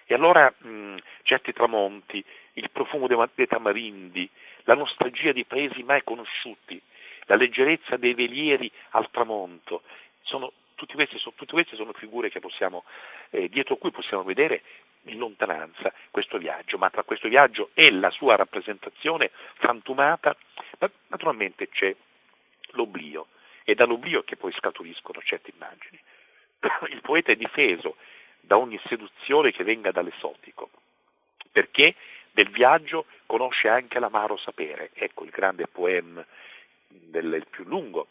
E 0.06 0.14
allora 0.14 0.54
mh, 0.56 0.98
certi 1.24 1.52
tramonti, 1.52 2.24
il 2.54 2.70
profumo 2.70 3.08
dei 3.08 3.48
tamarindi, 3.48 4.30
la 4.64 4.76
nostalgia 4.76 5.32
di 5.32 5.46
paesi 5.46 5.82
mai 5.84 6.04
conosciuti, 6.04 6.80
la 7.26 7.36
leggerezza 7.36 7.98
dei 7.98 8.14
velieri 8.14 8.72
al 8.92 9.10
tramonto, 9.12 9.84
sono, 10.22 10.52
tutti, 10.76 10.94
questi, 10.94 11.18
sono, 11.18 11.34
tutte 11.36 11.54
queste 11.54 11.76
sono 11.76 11.94
figure 11.94 12.30
possiamo, 12.40 12.84
eh, 13.30 13.50
dietro 13.50 13.78
cui 13.78 13.92
possiamo 13.92 14.24
vedere 14.24 14.62
in 15.04 15.18
lontananza 15.18 15.94
questo 16.12 16.38
viaggio, 16.38 16.78
ma 16.78 16.90
tra 16.90 17.04
questo 17.04 17.28
viaggio 17.28 17.70
e 17.74 17.92
la 17.92 18.10
sua 18.10 18.36
rappresentazione 18.36 19.32
frantumata, 19.56 20.36
naturalmente 21.08 21.70
c'è 21.70 21.96
l'oblio, 22.72 23.28
è 23.64 23.74
dall'oblio 23.74 24.24
che 24.24 24.36
poi 24.36 24.52
scaturiscono 24.54 25.22
certe 25.24 25.52
immagini. 25.54 26.00
Il 26.90 27.02
poeta 27.02 27.32
è 27.32 27.36
difeso 27.36 27.98
da 28.40 28.58
ogni 28.58 28.80
seduzione 28.86 29.52
che 29.52 29.64
venga 29.64 29.92
dall'esotico, 29.92 30.70
perché 31.52 31.96
del 32.32 32.50
viaggio 32.50 33.06
conosce 33.26 33.70
anche 33.70 34.00
l'amaro 34.00 34.38
sapere. 34.38 34.92
Ecco 34.94 35.24
il 35.24 35.30
grande 35.32 35.68
poema, 35.68 36.26
del, 37.04 37.46
più 37.50 37.64
lungo 37.64 38.08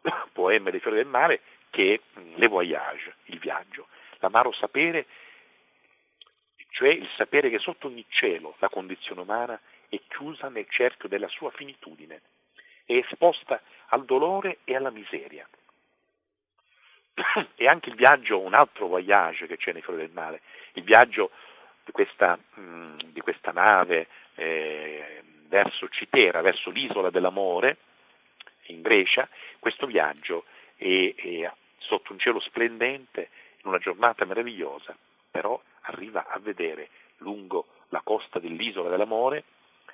poema 0.32 0.70
dei 0.70 0.80
fiori 0.80 0.96
del 0.96 1.06
mare, 1.06 1.40
che 1.70 1.94
è 1.94 2.20
mm, 2.20 2.34
Le 2.36 2.48
Voyage, 2.48 3.16
il 3.24 3.38
viaggio. 3.38 3.88
L'amaro 4.18 4.52
sapere, 4.52 5.06
cioè 6.70 6.88
il 6.88 7.08
sapere 7.16 7.50
che 7.50 7.58
sotto 7.58 7.86
ogni 7.86 8.04
cielo 8.08 8.56
la 8.58 8.68
condizione 8.68 9.20
umana 9.20 9.60
è 9.88 10.00
chiusa 10.08 10.48
nel 10.48 10.66
cerchio 10.68 11.08
della 11.08 11.28
sua 11.28 11.50
finitudine, 11.50 12.20
è 12.84 12.94
esposta 12.94 13.60
al 13.88 14.04
dolore 14.04 14.58
e 14.64 14.76
alla 14.76 14.90
miseria. 14.90 15.48
E 17.56 17.66
anche 17.66 17.88
il 17.90 17.96
viaggio, 17.96 18.38
un 18.38 18.54
altro 18.54 18.86
voyage 18.86 19.46
che 19.46 19.56
c'è 19.56 19.72
nei 19.72 19.82
fiori 19.82 19.98
del 19.98 20.12
mare, 20.12 20.40
il 20.74 20.84
viaggio 20.84 21.30
di 21.84 21.90
questa, 21.90 22.38
mm, 22.58 22.98
di 23.06 23.20
questa 23.20 23.50
nave 23.50 24.06
eh, 24.36 25.22
verso 25.48 25.88
Citera, 25.88 26.40
verso 26.42 26.70
l'isola 26.70 27.10
dell'amore, 27.10 27.78
in 28.68 28.82
Grecia, 28.82 29.28
questo 29.58 29.86
viaggio 29.86 30.44
è, 30.76 31.14
è 31.14 31.52
sotto 31.78 32.12
un 32.12 32.18
cielo 32.18 32.40
splendente, 32.40 33.30
in 33.62 33.68
una 33.68 33.78
giornata 33.78 34.24
meravigliosa, 34.24 34.96
però 35.30 35.60
arriva 35.82 36.26
a 36.28 36.38
vedere 36.38 36.90
lungo 37.18 37.66
la 37.88 38.00
costa 38.02 38.38
dell'isola 38.38 38.88
dell'amore, 38.88 39.44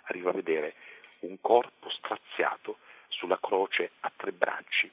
arriva 0.04 0.30
a 0.30 0.34
vedere 0.34 0.74
un 1.20 1.40
corpo 1.40 1.88
straziato 1.90 2.78
sulla 3.08 3.38
croce 3.40 3.92
a 4.00 4.12
tre 4.14 4.32
bracci, 4.32 4.90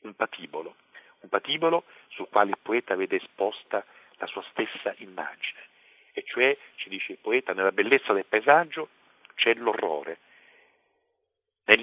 un 0.00 0.14
patibolo, 0.14 0.76
un 1.20 1.28
patibolo 1.28 1.84
sul 2.08 2.28
quale 2.28 2.50
il 2.50 2.58
poeta 2.60 2.96
vede 2.96 3.16
esposta 3.16 3.84
la 4.16 4.26
sua 4.26 4.44
stessa 4.50 4.94
immagine. 4.98 5.60
E 6.12 6.24
cioè, 6.26 6.56
ci 6.76 6.88
dice 6.88 7.12
il 7.12 7.18
poeta, 7.18 7.52
nella 7.52 7.72
bellezza 7.72 8.12
del 8.12 8.24
paesaggio 8.24 8.88
c'è 9.34 9.54
l'orrore, 9.54 10.18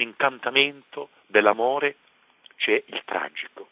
nell'incantamento 0.03 1.09
dell'amore 1.25 1.95
c'è 2.57 2.83
il 2.85 3.01
tragico. 3.05 3.69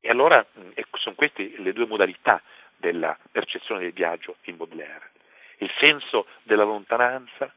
E 0.00 0.08
allora 0.08 0.44
ecco, 0.74 0.98
sono 0.98 1.14
queste 1.14 1.54
le 1.58 1.72
due 1.72 1.86
modalità 1.86 2.42
della 2.76 3.16
percezione 3.30 3.80
del 3.80 3.92
viaggio 3.92 4.36
in 4.44 4.56
Baudelaire. 4.56 5.12
Il 5.58 5.70
senso 5.78 6.26
della 6.42 6.64
lontananza, 6.64 7.52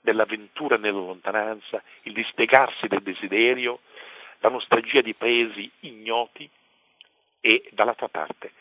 dell'avventura 0.00 0.76
nella 0.76 0.98
lontananza, 0.98 1.82
il 2.02 2.12
dispiegarsi 2.12 2.86
del 2.86 3.02
desiderio, 3.02 3.80
la 4.38 4.50
nostalgia 4.50 5.00
di 5.00 5.14
paesi 5.14 5.70
ignoti 5.80 6.48
e 7.40 7.68
dall'altra 7.72 8.08
parte 8.08 8.52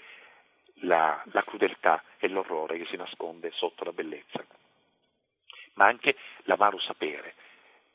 la, 0.82 1.22
la 1.32 1.44
crudeltà 1.44 2.04
e 2.18 2.28
l'orrore 2.30 2.78
che 2.78 2.88
si 2.90 2.96
nasconde 2.96 3.52
sotto 3.54 3.84
la 3.84 3.92
bellezza, 3.92 4.44
ma 5.74 5.86
anche 5.86 6.16
l'amaro 6.44 6.80
sapere 6.80 7.36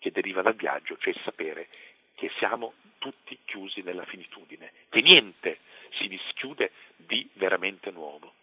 che 0.05 0.11
deriva 0.11 0.43
dal 0.43 0.55
viaggio, 0.55 0.99
cioè 0.99 1.15
il 1.15 1.21
sapere 1.25 1.67
che 2.15 2.31
siamo 2.37 2.75
tutti 2.99 3.39
chiusi 3.47 3.81
nella 3.81 4.05
finitudine, 4.05 4.71
che 4.91 5.01
niente 5.01 5.61
si 5.93 6.09
dischiude 6.09 6.73
di 6.95 7.27
veramente 7.33 7.91
nuovo. 7.91 8.35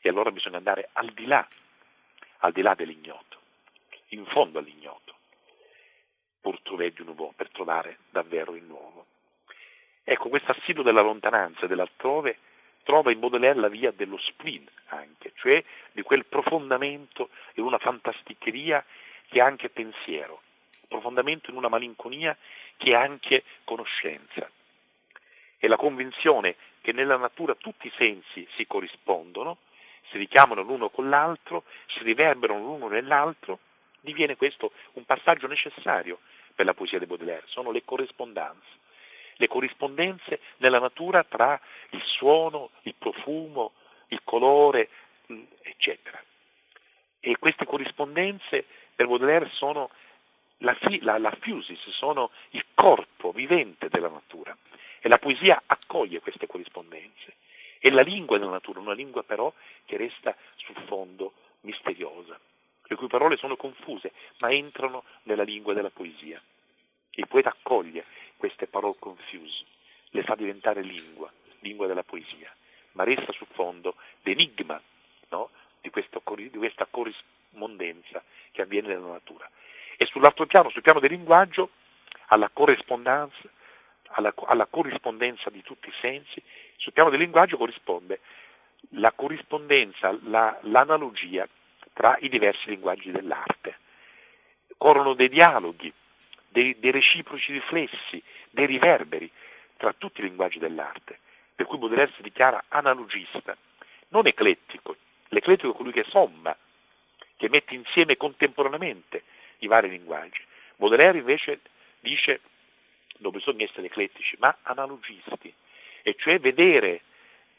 E 0.00 0.08
allora 0.08 0.32
bisogna 0.32 0.56
andare 0.56 0.88
al 0.94 1.12
di 1.12 1.26
là, 1.26 1.46
al 2.38 2.50
di 2.50 2.60
là 2.60 2.74
dell'ignoto, 2.74 3.38
in 4.08 4.26
fondo 4.26 4.58
all'ignoto, 4.58 5.14
pur 6.40 6.60
trouver 6.60 6.90
du 6.90 7.04
nouveau, 7.04 7.32
per 7.36 7.50
trovare 7.50 7.98
davvero 8.10 8.56
il 8.56 8.64
nuovo. 8.64 9.06
Ecco, 10.02 10.28
questo 10.28 10.50
assiduo 10.50 10.82
della 10.82 11.02
lontananza 11.02 11.66
e 11.66 11.68
dell'altrove 11.68 12.38
trova 12.82 13.12
in 13.12 13.20
Baudelaire 13.20 13.60
la 13.60 13.68
via 13.68 13.92
dello 13.92 14.18
spleen 14.18 14.68
anche, 14.86 15.34
cioè 15.36 15.62
di 15.92 16.02
quel 16.02 16.24
profondamento 16.24 17.28
in 17.54 17.62
una 17.62 17.78
fantasticheria 17.78 18.84
che 19.28 19.38
è 19.38 19.42
anche 19.42 19.68
pensiero, 19.68 20.42
profondamento 20.90 21.50
in 21.50 21.56
una 21.56 21.68
malinconia 21.68 22.36
che 22.76 22.90
è 22.90 22.94
anche 22.94 23.44
conoscenza. 23.62 24.50
È 25.56 25.66
la 25.68 25.76
convinzione 25.76 26.56
che 26.80 26.92
nella 26.92 27.16
natura 27.16 27.54
tutti 27.54 27.86
i 27.86 27.92
sensi 27.96 28.46
si 28.56 28.66
corrispondono, 28.66 29.58
si 30.10 30.18
richiamano 30.18 30.62
l'uno 30.62 30.88
con 30.88 31.08
l'altro, 31.08 31.62
si 31.86 32.02
riverberano 32.02 32.58
l'uno 32.58 32.88
nell'altro, 32.88 33.60
diviene 34.00 34.36
questo 34.36 34.72
un 34.94 35.04
passaggio 35.04 35.46
necessario 35.46 36.18
per 36.54 36.66
la 36.66 36.74
poesia 36.74 36.98
di 36.98 37.06
Baudelaire, 37.06 37.44
sono 37.46 37.70
le 37.70 37.84
corrispondenze. 37.84 38.78
Le 39.34 39.46
corrispondenze 39.46 40.40
nella 40.56 40.80
natura 40.80 41.22
tra 41.22 41.58
il 41.90 42.02
suono, 42.04 42.70
il 42.82 42.94
profumo, 42.98 43.72
il 44.08 44.20
colore, 44.24 44.88
eccetera. 45.62 46.22
E 47.20 47.36
queste 47.38 47.64
corrispondenze 47.64 48.64
per 48.94 49.06
Baudelaire 49.06 49.48
sono 49.52 49.90
la, 50.60 50.76
la, 51.00 51.18
la 51.18 51.36
fusis, 51.40 51.78
sono 51.90 52.30
il 52.50 52.64
corpo 52.74 53.32
vivente 53.32 53.88
della 53.88 54.08
natura. 54.08 54.56
E 55.00 55.08
la 55.08 55.18
poesia 55.18 55.62
accoglie 55.66 56.20
queste 56.20 56.46
corrispondenze. 56.46 57.34
È 57.78 57.88
la 57.90 58.02
lingua 58.02 58.38
della 58.38 58.50
natura, 58.50 58.80
una 58.80 58.92
lingua 58.92 59.22
però 59.22 59.52
che 59.86 59.96
resta 59.96 60.36
sul 60.56 60.76
fondo 60.86 61.32
misteriosa, 61.62 62.38
le 62.82 62.96
cui 62.96 63.06
parole 63.06 63.36
sono 63.36 63.56
confuse, 63.56 64.12
ma 64.38 64.50
entrano 64.50 65.04
nella 65.22 65.42
lingua 65.42 65.72
della 65.72 65.90
poesia. 65.90 66.42
Il 67.12 67.26
poeta 67.26 67.48
accoglie 67.50 68.04
queste 68.36 68.66
parole 68.66 68.96
confuse, 68.98 69.64
le 70.10 70.22
fa 70.22 70.34
diventare 70.34 70.82
lingua, 70.82 71.32
lingua 71.60 71.86
della 71.86 72.02
poesia, 72.02 72.54
ma 72.92 73.04
resta 73.04 73.32
sul 73.32 73.46
fondo 73.52 73.96
l'enigma 74.22 74.80
no? 75.30 75.50
di, 75.80 75.88
questo, 75.90 76.22
di 76.34 76.50
questa 76.50 76.86
corrispondenza 76.86 78.22
che 78.50 78.62
avviene 78.62 78.88
nella 78.88 79.12
natura. 79.12 79.50
E 80.02 80.06
sull'altro 80.06 80.46
piano, 80.46 80.70
sul 80.70 80.80
piano 80.80 80.98
del 80.98 81.10
linguaggio, 81.10 81.72
alla 82.28 82.48
corrispondenza, 82.50 83.36
alla, 84.12 84.32
alla 84.46 84.64
corrispondenza 84.64 85.50
di 85.50 85.62
tutti 85.62 85.90
i 85.90 85.94
sensi, 86.00 86.42
sul 86.78 86.94
piano 86.94 87.10
del 87.10 87.18
linguaggio 87.18 87.58
corrisponde 87.58 88.20
la 88.92 89.12
corrispondenza, 89.12 90.18
la, 90.22 90.58
l'analogia 90.62 91.46
tra 91.92 92.16
i 92.20 92.30
diversi 92.30 92.70
linguaggi 92.70 93.10
dell'arte. 93.10 93.76
Corrono 94.78 95.12
dei 95.12 95.28
dialoghi, 95.28 95.92
dei, 96.48 96.78
dei 96.78 96.92
reciproci 96.92 97.52
riflessi, 97.52 98.22
dei 98.48 98.64
riverberi 98.64 99.30
tra 99.76 99.92
tutti 99.92 100.20
i 100.20 100.24
linguaggi 100.24 100.58
dell'arte, 100.58 101.18
per 101.54 101.66
cui 101.66 101.76
Baudelaire 101.76 102.12
si 102.16 102.22
dichiara 102.22 102.64
analogista, 102.68 103.54
non 104.08 104.26
eclettico. 104.26 104.96
L'eclettico 105.28 105.72
è 105.74 105.76
colui 105.76 105.92
che 105.92 106.06
somma, 106.08 106.56
che 107.36 107.50
mette 107.50 107.74
insieme 107.74 108.16
contemporaneamente 108.16 109.24
i 109.60 109.66
vari 109.66 109.88
linguaggi. 109.88 110.42
Baudelaire 110.76 111.18
invece 111.18 111.60
dice 112.00 112.40
non 113.20 113.32
bisogna 113.32 113.64
essere 113.64 113.86
eclettici, 113.86 114.36
ma 114.38 114.56
analogisti, 114.62 115.52
e 116.02 116.14
cioè 116.18 116.38
vedere 116.38 117.02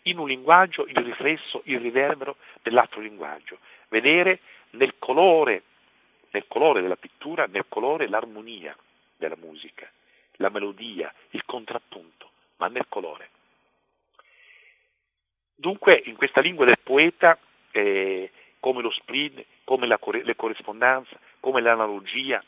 in 0.04 0.18
un 0.18 0.28
linguaggio 0.28 0.86
il 0.86 0.96
riflesso, 0.96 1.62
il 1.66 1.80
riverbero 1.80 2.38
dell'altro 2.62 3.02
linguaggio, 3.02 3.60
vedere 3.90 4.40
nel 4.72 4.96
colore, 4.98 5.64
nel 6.32 6.46
colore 6.48 6.82
della 6.82 6.96
pittura, 6.96 7.46
nel 7.46 7.66
colore 7.68 8.08
l'armonia 8.08 8.76
della 9.16 9.38
musica, 9.38 9.90
la 10.38 10.50
melodia, 10.50 11.14
il 11.32 11.46
contrappunto, 11.46 12.32
ma 12.58 12.68
nel 12.68 12.86
colore. 12.90 13.30
Dunque 15.56 16.02
in 16.06 16.16
questa 16.16 16.42
lingua 16.42 16.66
del 16.66 16.80
poeta, 16.82 17.38
eh, 17.70 18.32
come 18.60 18.82
lo 18.82 18.90
spleen, 18.90 19.44
come 19.64 19.86
la, 19.86 20.00
le 20.24 20.36
corrispondenze, 20.36 21.20
come 21.42 21.60
l'analogia, 21.60 22.42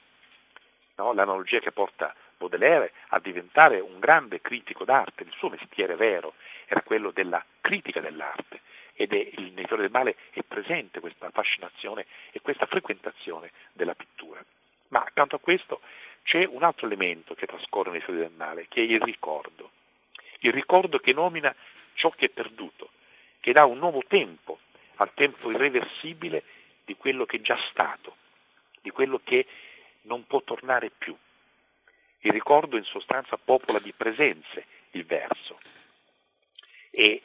no? 0.95 1.13
l'analogia 1.13 1.59
che 1.59 1.73
porta 1.73 2.15
Baudelaire 2.37 2.93
a 3.09 3.19
diventare 3.19 3.79
un 3.79 3.99
grande 3.99 4.39
critico 4.39 4.85
d'arte, 4.85 5.23
il 5.23 5.33
suo 5.37 5.49
mestiere 5.49 5.95
vero 5.95 6.35
era 6.65 6.81
quello 6.81 7.11
della 7.11 7.43
critica 7.59 7.99
dell'arte 7.99 8.61
ed 8.93 9.11
è, 9.13 9.31
nei 9.53 9.65
Fiori 9.65 9.81
del 9.81 9.91
Male 9.91 10.15
è 10.31 10.41
presente 10.43 10.99
questa 10.99 11.29
fascinazione 11.31 12.05
e 12.31 12.41
questa 12.41 12.65
frequentazione 12.65 13.51
della 13.73 13.95
pittura. 13.95 14.43
Ma 14.89 14.99
accanto 14.99 15.35
a 15.35 15.39
questo 15.39 15.81
c'è 16.23 16.45
un 16.45 16.63
altro 16.63 16.85
elemento 16.85 17.33
che 17.33 17.47
trascorre 17.47 17.91
nei 17.91 18.01
Fiori 18.01 18.19
del 18.19 18.31
Male, 18.35 18.67
che 18.67 18.81
è 18.81 18.83
il 18.83 19.01
ricordo. 19.01 19.71
Il 20.39 20.53
ricordo 20.53 20.99
che 20.99 21.13
nomina 21.13 21.53
ciò 21.95 22.09
che 22.11 22.25
è 22.25 22.29
perduto, 22.29 22.89
che 23.39 23.51
dà 23.51 23.65
un 23.65 23.77
nuovo 23.77 24.03
tempo 24.07 24.59
al 24.95 25.13
tempo 25.13 25.49
irreversibile 25.51 26.43
di 26.85 26.95
quello 26.95 27.25
che 27.25 27.37
è 27.37 27.41
già 27.41 27.57
stato, 27.71 28.12
di 28.83 28.91
quello 28.91 29.21
che 29.23 29.47
non 30.01 30.27
può 30.27 30.43
tornare 30.43 30.91
più. 30.95 31.15
Il 32.19 32.31
ricordo 32.31 32.77
in 32.77 32.83
sostanza 32.83 33.37
popola 33.37 33.79
di 33.79 33.93
presenze 33.93 34.65
il 34.91 35.05
verso. 35.05 35.57
E 36.91 37.21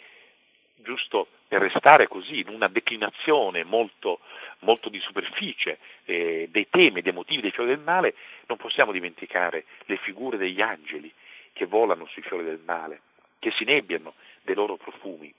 giusto 0.77 1.29
per 1.49 1.61
restare 1.61 2.07
così 2.07 2.41
in 2.41 2.49
una 2.49 2.69
declinazione 2.69 3.65
molto, 3.65 4.21
molto 4.61 4.89
di 4.89 5.01
superficie 5.01 5.79
eh, 6.05 6.49
dei 6.51 6.69
temi, 6.71 7.03
dei 7.03 7.13
motivi 7.13 7.43
dei 7.43 7.51
fiori 7.51 7.71
del 7.71 7.81
male, 7.81 8.15
non 8.47 8.57
possiamo 8.57 8.93
dimenticare 8.93 9.65
le 9.87 9.97
figure 9.97 10.37
degli 10.37 10.61
angeli 10.61 11.13
che 11.53 11.67
volano 11.67 12.07
sui 12.07 12.23
fiori 12.23 12.45
del 12.45 12.61
male, 12.65 13.01
che 13.41 13.51
si 13.51 13.65
nebbiano 13.65 14.15
dei 14.43 14.55
loro 14.55 14.77
profumi, 14.77 15.33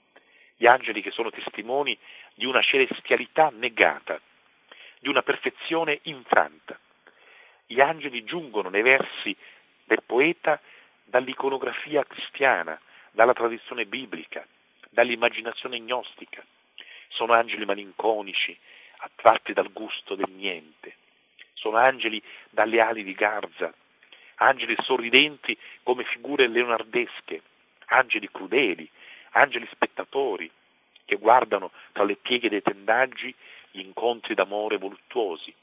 gli 0.56 0.66
angeli 0.66 1.00
che 1.00 1.10
sono 1.10 1.30
testimoni 1.30 1.96
di 2.34 2.44
una 2.44 2.60
celestialità 2.60 3.50
negata, 3.54 4.20
di 5.00 5.08
una 5.08 5.22
perfezione 5.22 5.98
infranta 6.02 6.78
gli 7.70 7.80
angeli 7.80 8.24
giungono 8.24 8.68
nei 8.68 8.82
versi 8.82 9.34
del 9.84 10.02
poeta 10.04 10.60
dall'iconografia 11.04 12.02
cristiana, 12.02 12.76
dalla 13.12 13.32
tradizione 13.32 13.86
biblica, 13.86 14.44
dall'immaginazione 14.88 15.78
gnostica. 15.78 16.44
Sono 17.10 17.32
angeli 17.32 17.64
malinconici, 17.64 18.58
attratti 18.96 19.52
dal 19.52 19.70
gusto 19.70 20.16
del 20.16 20.30
niente. 20.30 20.96
Sono 21.52 21.76
angeli 21.76 22.20
dalle 22.50 22.80
ali 22.80 23.04
di 23.04 23.14
garza, 23.14 23.72
angeli 24.36 24.74
sorridenti 24.82 25.56
come 25.84 26.02
figure 26.02 26.48
leonardesche, 26.48 27.40
angeli 27.86 28.28
crudeli, 28.32 28.90
angeli 29.30 29.68
spettatori 29.70 30.50
che 31.04 31.14
guardano 31.14 31.70
tra 31.92 32.02
le 32.02 32.16
pieghe 32.16 32.48
dei 32.48 32.62
tendaggi 32.62 33.32
incontri 33.72 34.34
d'amore 34.34 34.78
voluttuosi. 34.78 35.54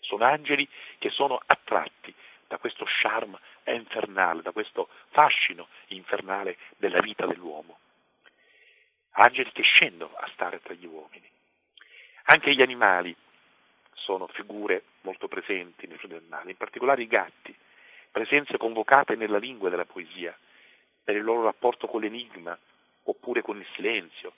Sono 0.00 0.24
angeli 0.24 0.68
che 0.98 1.10
sono 1.10 1.40
attratti 1.44 2.14
da 2.46 2.58
questo 2.58 2.84
charme 2.84 3.38
infernale, 3.66 4.42
da 4.42 4.50
questo 4.50 4.88
fascino 5.10 5.68
infernale 5.88 6.58
della 6.76 7.00
vita 7.00 7.26
dell'uomo. 7.26 7.78
Angeli 9.12 9.52
che 9.52 9.62
scendono 9.62 10.14
a 10.16 10.28
stare 10.32 10.60
tra 10.60 10.74
gli 10.74 10.86
uomini. 10.86 11.28
Anche 12.24 12.54
gli 12.54 12.62
animali 12.62 13.14
sono 13.94 14.26
figure 14.28 14.84
molto 15.02 15.28
presenti 15.28 15.86
nel 15.86 15.98
del 16.02 16.24
male, 16.28 16.50
in 16.50 16.56
particolare 16.56 17.02
i 17.02 17.06
gatti, 17.06 17.54
presenze 18.10 18.56
convocate 18.56 19.14
nella 19.14 19.38
lingua 19.38 19.68
della 19.68 19.84
poesia, 19.84 20.36
per 21.04 21.16
il 21.16 21.22
loro 21.22 21.42
rapporto 21.42 21.86
con 21.86 22.00
l'enigma 22.00 22.58
oppure 23.04 23.42
con 23.42 23.58
il 23.58 23.66
silenzio, 23.74 24.32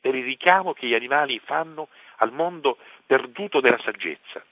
per 0.00 0.14
il 0.14 0.24
richiamo 0.24 0.72
che 0.72 0.86
gli 0.86 0.94
animali 0.94 1.38
fanno 1.38 1.88
al 2.22 2.32
mondo 2.32 2.78
perduto 3.04 3.60
della 3.60 3.80
saggezza 3.82 4.42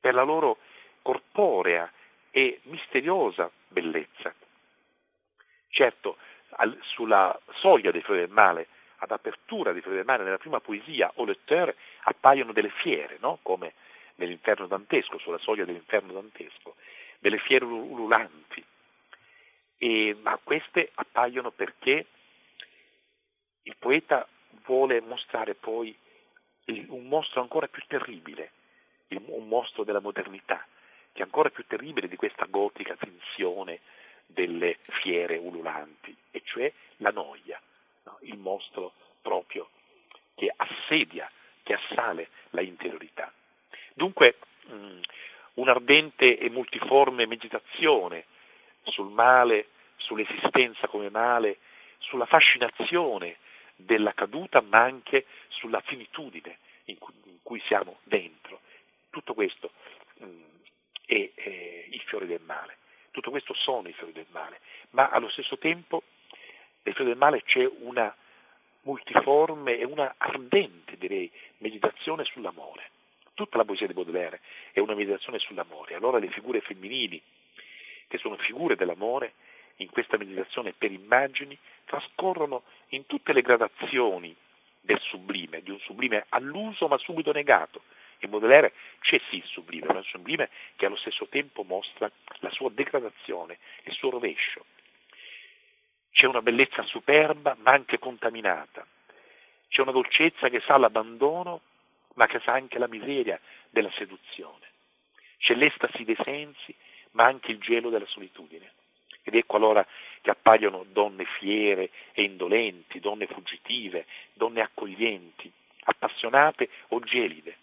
per 0.00 0.14
la 0.14 0.22
loro 0.22 0.58
corporea 1.02 1.90
e 2.30 2.60
misteriosa 2.64 3.50
bellezza. 3.66 4.32
Certo, 5.68 6.16
al, 6.50 6.78
sulla 6.82 7.38
soglia 7.54 7.90
dei 7.90 8.02
fiori 8.02 8.20
del 8.20 8.30
male, 8.30 8.68
ad 8.98 9.10
apertura 9.10 9.72
dei 9.72 9.80
fiori 9.80 9.96
del 9.96 10.06
male, 10.06 10.22
nella 10.22 10.38
prima 10.38 10.60
poesia, 10.60 11.10
o 11.16 11.24
letteur, 11.24 11.74
appaiono 12.02 12.52
delle 12.52 12.70
fiere, 12.70 13.18
no? 13.20 13.38
come 13.42 13.74
nell'inferno 14.16 14.66
dantesco, 14.66 15.18
sulla 15.18 15.38
soglia 15.38 15.64
dell'inferno 15.64 16.12
dantesco, 16.12 16.76
delle 17.18 17.38
fiere 17.38 17.64
ululanti. 17.64 18.64
E, 19.78 20.16
ma 20.20 20.38
queste 20.42 20.90
appaiono 20.94 21.50
perché 21.50 22.06
il 23.62 23.76
poeta 23.78 24.26
vuole 24.64 25.00
mostrare 25.00 25.54
poi 25.54 25.96
un 26.88 27.06
mostro 27.06 27.40
ancora 27.40 27.66
più 27.68 27.82
terribile, 27.86 28.52
un 29.08 29.48
mostro 29.48 29.84
della 29.84 30.00
modernità, 30.00 30.66
che 31.12 31.20
è 31.20 31.22
ancora 31.22 31.50
più 31.50 31.66
terribile 31.66 32.08
di 32.08 32.16
questa 32.16 32.46
gotica 32.46 32.96
finzione 32.96 33.80
delle 34.26 34.78
fiere 35.00 35.36
ululanti, 35.36 36.14
e 36.30 36.42
cioè 36.44 36.70
la 36.98 37.10
noia, 37.10 37.60
no? 38.04 38.18
il 38.22 38.36
mostro 38.36 38.92
proprio 39.22 39.68
che 40.34 40.52
assedia, 40.54 41.30
che 41.62 41.74
assale 41.74 42.28
la 42.50 42.60
interiorità. 42.60 43.32
Dunque 43.94 44.36
mh, 44.66 45.00
un'ardente 45.54 46.38
e 46.38 46.50
multiforme 46.50 47.26
meditazione 47.26 48.26
sul 48.82 49.10
male, 49.10 49.68
sull'esistenza 49.96 50.86
come 50.86 51.10
male, 51.10 51.58
sulla 51.98 52.26
fascinazione 52.26 53.38
della 53.80 54.12
caduta, 54.12 54.60
ma 54.60 54.82
anche 54.82 55.26
sulla 55.48 55.80
finitudine 55.80 56.58
in 56.84 56.98
cui, 56.98 57.14
in 57.24 57.38
cui 57.42 57.60
siamo 57.66 57.98
dentro. 58.02 58.60
Tutto 59.10 59.34
questo 59.34 59.70
mh, 60.18 60.24
mm, 60.26 60.42
è, 61.06 61.30
è 61.34 61.84
i 61.90 62.02
fiori 62.06 62.26
del 62.26 62.42
male, 62.44 62.76
tutto 63.10 63.30
questo 63.30 63.54
sono 63.54 63.88
i 63.88 63.92
fiori 63.92 64.12
del 64.12 64.26
male, 64.30 64.60
ma 64.90 65.08
allo 65.08 65.28
stesso 65.28 65.58
tempo 65.58 66.02
nei 66.82 66.94
fiori 66.94 67.10
del 67.10 67.18
male 67.18 67.42
c'è 67.42 67.70
una 67.80 68.14
multiforme 68.82 69.78
e 69.78 69.84
una 69.84 70.14
ardente, 70.16 70.96
direi, 70.96 71.30
meditazione 71.58 72.24
sull'amore, 72.24 72.90
Tutta 73.38 73.56
la 73.56 73.64
poesia 73.64 73.86
di 73.86 73.92
Baudelaire 73.92 74.40
è 74.72 74.80
una 74.80 74.96
meditazione 74.96 75.38
sull'amore. 75.38 75.94
Allora 75.94 76.18
le 76.18 76.28
figure 76.28 76.60
femminili, 76.60 77.22
che 78.08 78.18
sono 78.18 78.36
figure 78.36 78.74
dell'amore, 78.74 79.34
in 79.76 79.90
questa 79.90 80.16
meditazione 80.16 80.72
per 80.72 80.90
immagini, 80.90 81.56
trascorrono 81.88 82.62
in 82.88 83.06
tutte 83.06 83.32
le 83.32 83.42
gradazioni 83.42 84.36
del 84.80 85.00
sublime, 85.00 85.62
di 85.62 85.70
un 85.70 85.80
sublime 85.80 86.26
alluso 86.28 86.86
ma 86.86 86.98
subito 86.98 87.32
negato. 87.32 87.82
In 88.20 88.30
Baudelaire 88.30 88.72
c'è 89.00 89.20
sì 89.28 89.36
il 89.36 89.44
sublime, 89.44 89.86
ma 89.86 89.98
un 89.98 90.04
sublime 90.04 90.50
che 90.76 90.86
allo 90.86 90.96
stesso 90.96 91.26
tempo 91.28 91.62
mostra 91.62 92.10
la 92.40 92.50
sua 92.50 92.70
degradazione, 92.70 93.58
il 93.84 93.92
suo 93.94 94.10
rovescio. 94.10 94.64
C'è 96.12 96.26
una 96.26 96.42
bellezza 96.42 96.82
superba 96.82 97.56
ma 97.60 97.72
anche 97.72 97.98
contaminata. 97.98 98.86
C'è 99.68 99.82
una 99.82 99.92
dolcezza 99.92 100.48
che 100.48 100.60
sa 100.60 100.76
l'abbandono 100.78 101.60
ma 102.14 102.26
che 102.26 102.40
sa 102.40 102.52
anche 102.52 102.78
la 102.78 102.88
miseria 102.88 103.40
della 103.70 103.90
seduzione. 103.96 104.66
C'è 105.38 105.54
l'estasi 105.54 106.04
dei 106.04 106.18
sensi 106.22 106.74
ma 107.12 107.24
anche 107.24 107.52
il 107.52 107.58
gelo 107.58 107.88
della 107.88 108.06
solitudine. 108.06 108.72
Ed 109.22 109.34
ecco 109.34 109.56
allora 109.56 109.86
che 110.28 110.34
appaiono 110.34 110.84
donne 110.90 111.24
fiere 111.24 111.88
e 112.12 112.22
indolenti, 112.22 113.00
donne 113.00 113.26
fuggitive, 113.26 114.04
donne 114.34 114.60
accoglienti, 114.60 115.50
appassionate 115.84 116.68
o 116.88 117.00
gelide. 117.00 117.56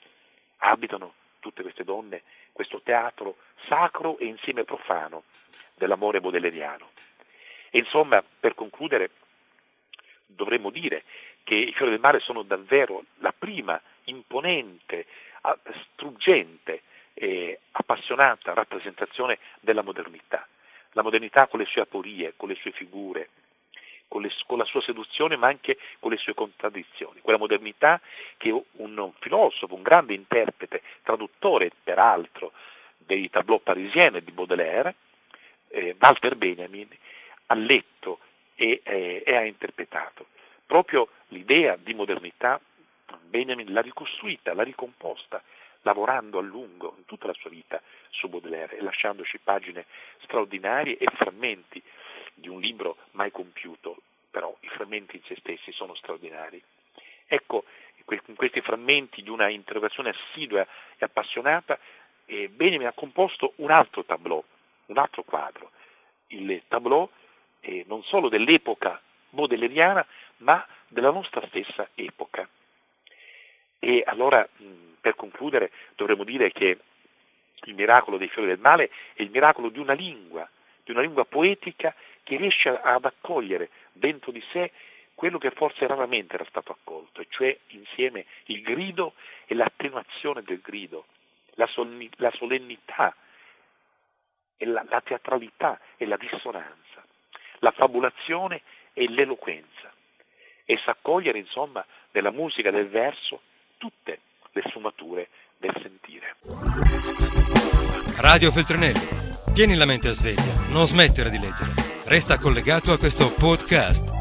Abitano 0.58 1.13
tutte 1.39 1.62
queste 1.62 1.84
donne 1.84 2.23
questo 2.51 2.82
teatro 2.82 3.38
sacro 3.67 4.17
e 4.17 4.25
insieme 4.25 4.63
profano 4.63 5.25
dell'amore 5.75 6.19
bodelleriano. 6.19 6.89
E 7.69 7.78
insomma, 7.78 8.23
per 8.39 8.56
concludere, 8.56 9.12
dovremmo 10.25 10.71
dire 10.71 11.04
che 11.43 11.54
i 11.54 11.73
fiori 11.73 11.91
del 11.91 11.99
mare 11.99 12.19
sono 12.19 12.41
davvero 12.41 13.04
la 13.19 13.34
prima 13.38 13.80
imponente, 14.06 15.06
struggente 15.93 16.82
e 17.13 17.60
appassionata 17.73 18.56
rappresentazione 18.56 19.38
della 19.60 19.84
modernità. 19.84 20.47
La 20.95 21.03
modernità 21.03 21.47
con 21.47 21.60
le 21.60 21.65
sue 21.65 21.81
aporie, 21.81 22.36
con 22.38 22.47
le 22.47 22.55
sue 22.55 22.71
figure, 22.71 23.29
con, 24.08 24.21
le, 24.21 24.31
con, 24.45 24.58
la 24.58 24.63
sua 24.63 24.81
seduzione 24.81 25.36
ma 25.36 25.47
anche 25.47 25.77
con 25.99 26.12
le 26.12 26.17
sue 26.17 26.34
contraddizioni. 26.34 27.19
Quella 27.19 27.38
modernità 27.38 27.99
che 28.38 28.49
un 28.51 29.12
filosofo, 29.19 29.75
un 29.75 29.81
grande 29.81 30.13
interprete, 30.13 30.81
traduttore 31.03 31.69
peraltro 31.84 32.53
dei 32.97 33.29
tableau 33.29 33.62
parisieni 33.62 34.23
di 34.23 34.31
Baudelaire, 34.31 34.95
eh, 35.67 35.95
Walter 35.99 36.36
Benjamin, 36.38 36.88
ha 37.47 37.55
letto 37.55 38.19
e, 38.55 38.79
eh, 38.84 39.23
e 39.25 39.36
ha 39.36 39.43
interpretato. 39.43 40.27
Proprio 40.65 41.10
l'idea 41.27 41.75
di 41.75 41.93
modernità 41.93 42.60
Benjamin 43.21 43.73
l'ha 43.73 43.81
ricostruita, 43.81 44.53
l'ha 44.53 44.63
ricomposta, 44.63 45.43
lavorando 45.86 46.39
a 46.39 46.41
lungo 46.41 46.95
in 46.98 47.06
tutta 47.06 47.28
la 47.28 47.34
sua 47.34 47.50
vita 47.50 47.82
su 48.10 48.28
Baudelaire 48.28 48.82
lasciandoci 48.82 49.39
pagine 49.39 49.86
straordinarie 50.24 50.98
e 50.98 51.06
frammenti 51.13 51.82
di 52.34 52.50
un 52.50 52.60
libro 52.60 52.98
mai 53.12 53.32
compiuto, 53.32 54.02
però 54.30 54.56
i 54.62 54.67
frammenti 54.67 55.17
in 55.17 55.24
se 55.24 55.36
stessi 55.38 55.71
sono 55.71 55.95
straordinari. 55.95 56.62
Ecco, 57.28 57.63
in 58.08 58.36
questi 58.36 58.62
frammenti 58.62 59.21
di 59.21 59.30
una 59.30 59.48
interrogazione 59.48 60.10
assidua 60.10 60.62
e 60.62 61.06
appassionata, 61.06 61.80
eh, 62.26 62.50
Benjamin 62.50 62.88
ha 62.88 62.93
composto 62.93 63.54
un 63.58 63.71
altro 63.71 64.04
tableau, 64.04 64.43
un 64.88 64.98
altro 64.98 65.24
quadro, 65.24 65.71
il 66.28 66.63
tableau 66.67 67.10
eh, 67.62 67.84
non 67.88 68.04
solo 68.04 68.28
dell'epoca 68.30 69.00
baudelairiana, 69.30 70.06
ma 70.38 70.65
della 70.88 71.12
nostra 71.12 71.45
stessa 71.48 71.89
epoca. 71.93 72.48
E 73.80 74.04
allora, 74.06 74.48
per 75.06 75.15
concludere, 75.15 75.70
dovremmo 75.96 76.24
dire 76.24 76.52
che 76.52 76.80
il 77.65 77.76
miracolo 77.76 78.18
dei 78.18 78.28
fiori 78.28 78.48
del 78.48 78.58
male 78.58 78.89
è 79.13 79.22
il 79.22 79.30
miracolo 79.30 79.70
di 79.70 79.78
una 79.78 79.94
lingua, 79.94 80.50
di 80.84 80.89
una 80.89 81.02
lingua 81.02 81.26
poetica 81.26 81.94
che 82.24 82.38
riesce 82.38 82.70
ad 82.70 83.06
accogliere 83.06 83.70
dentro 83.91 84.32
di 84.32 84.44
sé 84.52 84.72
quello 85.13 85.38
che 85.38 85.52
forse 85.52 85.86
raramente 85.86 86.34
era 86.34 86.46
stato 86.46 86.72
accolto, 86.72 87.22
e 87.22 87.28
cioè 87.30 87.56
insieme 87.68 88.26
il 88.46 88.63
grido 88.63 89.13
e 89.46 89.54
l'attenuazione 89.54 90.41
del 90.41 90.60
grido, 90.60 91.06
la, 91.54 91.68
solennità 91.68 93.15
e 94.58 94.65
la, 94.65 94.84
la 94.89 95.02
teatralità 95.02 95.80
e 95.98 96.08
la 96.08 96.18
dissonanza, 96.18 97.06
la 97.60 97.72
fabulazione 97.72 98.63
e 98.94 99.08
l'eloquenza, 99.08 99.94
e 100.65 100.80
s'accogliere 100.84 101.38
insomma 101.38 101.86
nella 102.10 102.32
musica 102.32 102.72
del 102.72 102.88
verso 102.88 103.41
tutte 103.78 104.22
le 104.56 104.63
sfumature 104.70 105.28
del 105.58 105.74
sentire. 105.82 106.36
Radio 108.18 108.52
Feltrinelli, 108.52 109.08
tieni 109.54 109.76
la 109.76 109.86
mente 109.86 110.08
a 110.08 110.13
sveglia, 110.13 110.54
non 110.70 110.86
smettere 110.86 111.30
di 111.30 111.39
leggere, 111.39 111.74
resta 112.06 112.39
collegato 112.39 112.91
a 112.94 112.98
questo 112.98 113.32
podcast. 113.34 114.14